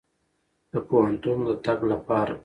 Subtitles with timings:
[0.71, 2.33] د پوهنتون د تګ لپاره.